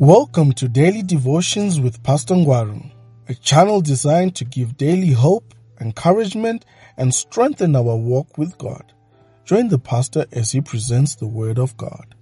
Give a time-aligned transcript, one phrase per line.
[0.00, 2.90] Welcome to Daily Devotions with Pastor Ngwaru,
[3.28, 6.64] a channel designed to give daily hope, encouragement,
[6.96, 8.94] and strengthen our walk with God.
[9.44, 12.14] Join the pastor as he presents the Word of God.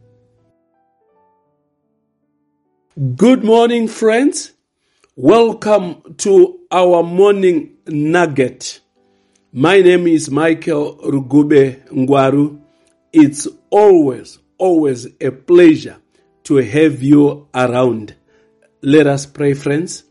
[3.15, 4.55] Good morning, friends.
[5.15, 8.81] Welcome to our morning nugget.
[9.53, 12.61] My name is Michael Rugube Ngwaru.
[13.13, 15.99] It's always, always a pleasure
[16.49, 18.15] to have you around.
[18.81, 20.05] Let us pray, friends.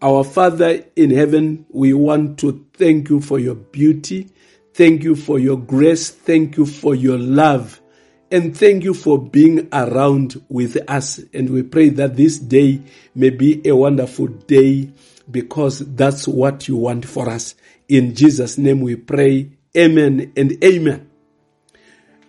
[0.00, 4.30] Our Father in heaven, we want to thank you for your beauty.
[4.72, 6.08] Thank you for your grace.
[6.08, 7.82] Thank you for your love.
[8.30, 11.20] And thank you for being around with us.
[11.34, 12.80] And we pray that this day
[13.14, 14.90] may be a wonderful day
[15.30, 17.56] because that's what you want for us.
[17.90, 19.50] In Jesus' name we pray.
[19.76, 21.10] Amen and amen.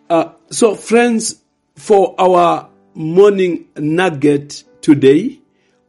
[0.09, 1.41] Uh, so, friends,
[1.77, 5.41] for our morning nugget today,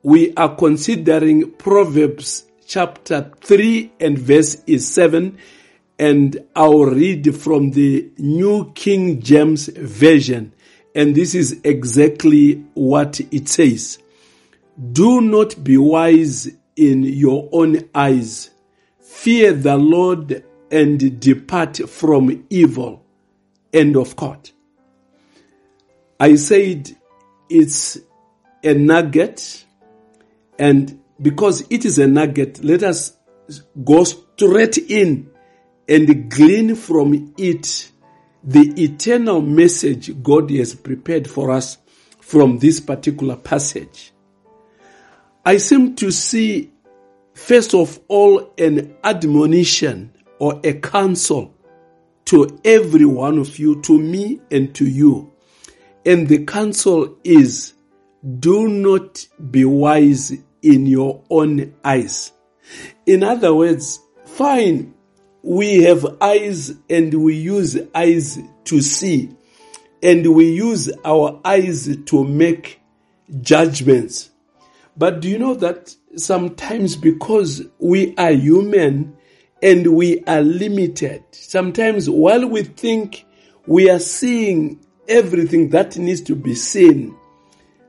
[0.02, 5.39] we are considering Proverbs chapter 3 and verse is 7
[6.00, 10.53] and I'll read from the New King James Version
[10.97, 13.98] and this is exactly what it says.
[14.92, 18.50] Do not be wise in your own eyes.
[19.00, 23.05] Fear the Lord and depart from evil.
[23.72, 24.50] End of quote.
[26.19, 26.97] I said
[27.48, 27.98] it's
[28.64, 29.64] a nugget,
[30.59, 33.17] and because it is a nugget, let us
[33.84, 35.31] go straight in
[35.89, 37.91] and glean from it
[38.42, 41.78] the eternal message God has prepared for us
[42.20, 44.12] from this particular passage.
[45.44, 46.72] I seem to see,
[47.34, 51.55] first of all, an admonition or a counsel
[52.27, 55.33] to every one of you, to me and to you.
[56.07, 57.75] And the counsel is
[58.39, 62.33] do not be wise in your own eyes.
[63.05, 64.95] In other words, fine,
[65.43, 69.37] we have eyes and we use eyes to see
[70.03, 72.81] and we use our eyes to make
[73.41, 74.31] judgments.
[74.97, 79.16] But do you know that sometimes because we are human
[79.62, 83.25] and we are limited, sometimes while we think
[83.66, 87.17] we are seeing everything that needs to be seen,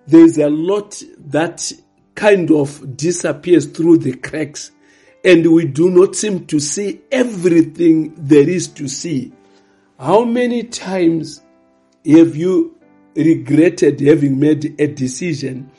[0.07, 1.72] there's a lot that
[2.16, 4.72] kind of disappears through the cracks
[5.23, 9.31] and we do not seem to see everything there is to see.
[10.00, 11.41] How many times
[12.06, 12.77] have you
[13.16, 15.72] regretted having made a decision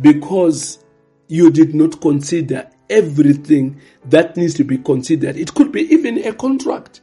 [0.00, 0.84] because
[1.28, 5.36] you did not consider everything that needs to be considered?
[5.36, 7.00] It could be even a contract.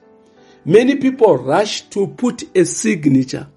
[0.66, 3.48] Many people rush to put a signature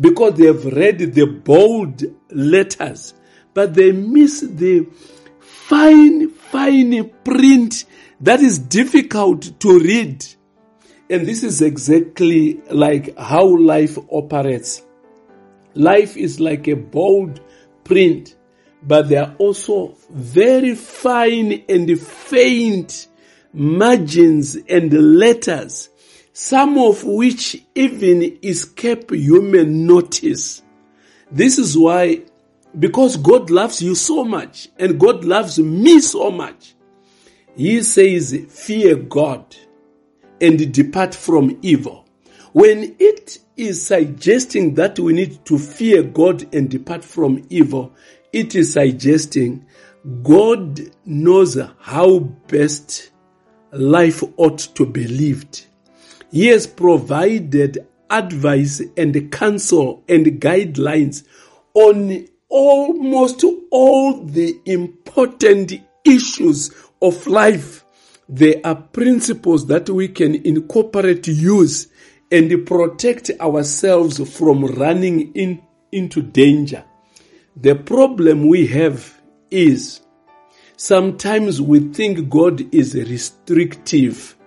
[0.00, 3.14] because they have read the bold letters,
[3.54, 4.86] but they miss the
[5.40, 7.84] fine, fine print
[8.20, 10.24] that is difficult to read.
[11.10, 14.82] And this is exactly like how life operates.
[15.74, 17.40] Life is like a bold
[17.84, 18.36] print,
[18.82, 23.08] but there are also very fine and faint
[23.52, 25.88] margins and letters
[26.40, 30.62] some of which even escape human notice.
[31.32, 32.22] This is why,
[32.78, 36.76] because God loves you so much and God loves me so much,
[37.56, 39.56] He says, fear God
[40.40, 42.06] and depart from evil.
[42.52, 47.92] When it is suggesting that we need to fear God and depart from evil,
[48.32, 49.66] it is suggesting
[50.22, 53.10] God knows how best
[53.72, 55.64] life ought to be lived.
[56.30, 61.24] He has provided advice and counsel and guidelines
[61.74, 65.72] on almost all the important
[66.04, 67.84] issues of life.
[68.28, 71.88] There are principles that we can incorporate, use,
[72.30, 75.62] and protect ourselves from running in,
[75.92, 76.84] into danger.
[77.56, 79.18] The problem we have
[79.50, 80.00] is
[80.76, 84.37] sometimes we think God is restrictive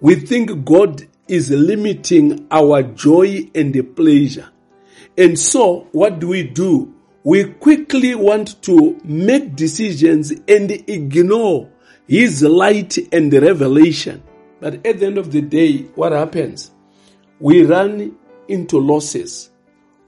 [0.00, 4.48] we think God is limiting our joy and pleasure.
[5.16, 6.94] And so, what do we do?
[7.24, 11.70] We quickly want to make decisions and ignore
[12.06, 14.22] His light and revelation.
[14.60, 16.70] But at the end of the day, what happens?
[17.40, 18.16] We run
[18.46, 19.50] into losses.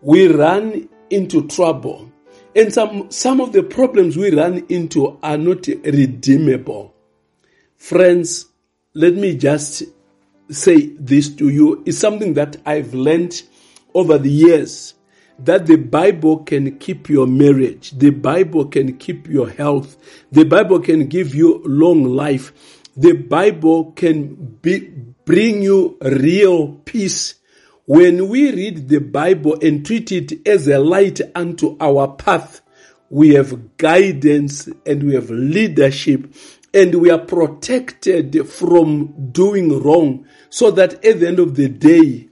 [0.00, 2.10] We run into trouble.
[2.54, 6.94] And some, some of the problems we run into are not redeemable.
[7.76, 8.46] Friends,
[8.94, 9.84] let me just
[10.50, 11.82] say this to you.
[11.86, 13.40] It's something that I've learned
[13.94, 14.94] over the years
[15.38, 19.96] that the Bible can keep your marriage, the Bible can keep your health,
[20.30, 22.52] the Bible can give you long life,
[22.96, 24.80] the Bible can be,
[25.24, 27.36] bring you real peace.
[27.86, 32.60] When we read the Bible and treat it as a light unto our path,
[33.08, 36.32] we have guidance and we have leadership
[36.72, 42.28] and we are protected from doing wrong so that at the end of the day,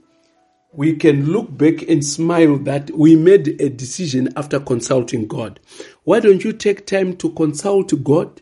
[0.71, 5.59] we can look back and smile that we made a decision after consulting God.
[6.03, 8.41] Why don't you take time to consult God?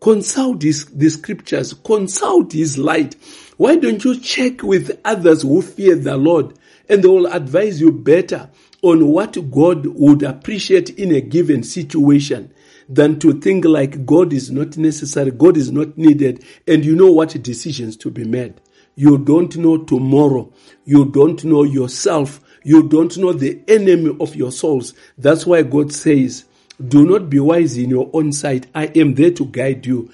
[0.00, 3.14] Consult his, the scriptures, consult his light.
[3.56, 6.54] Why don't you check with others who fear the Lord
[6.88, 8.50] and they will advise you better
[8.82, 12.52] on what God would appreciate in a given situation
[12.88, 17.10] than to think like God is not necessary, God is not needed, and you know
[17.10, 18.60] what decisions to be made.
[18.94, 20.52] You don't know tomorrow.
[20.84, 22.40] You don't know yourself.
[22.62, 24.94] You don't know the enemy of your souls.
[25.18, 26.44] That's why God says,
[26.88, 28.66] do not be wise in your own sight.
[28.74, 30.10] I am there to guide you.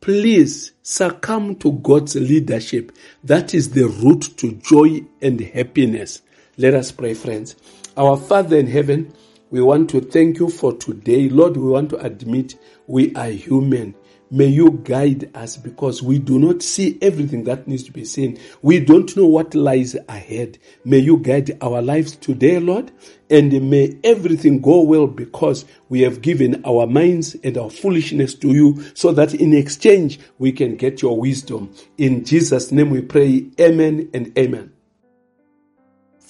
[0.00, 2.92] Please succumb to God's leadership.
[3.22, 6.22] That is the route to joy and happiness.
[6.58, 7.56] Let us pray, friends.
[7.96, 9.14] Our Father in heaven,
[9.50, 11.30] we want to thank you for today.
[11.30, 12.56] Lord, we want to admit
[12.86, 13.94] we are human.
[14.30, 18.38] May you guide us because we do not see everything that needs to be seen.
[18.60, 20.58] We don't know what lies ahead.
[20.84, 22.92] May you guide our lives today, Lord,
[23.30, 28.48] and may everything go well because we have given our minds and our foolishness to
[28.48, 31.74] you so that in exchange we can get your wisdom.
[31.96, 33.46] In Jesus' name we pray.
[33.58, 34.72] Amen and amen.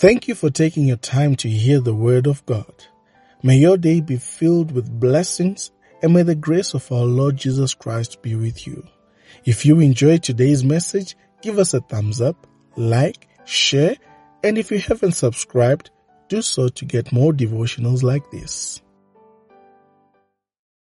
[0.02, 2.74] Thank you for taking your time to hear the word of God.
[3.44, 5.70] May your day be filled with blessings
[6.02, 8.84] and may the grace of our Lord Jesus Christ be with you.
[9.44, 13.94] If you enjoyed today's message, give us a thumbs up, like, share,
[14.42, 15.92] and if you haven't subscribed,
[16.26, 18.82] do so to get more devotionals like this.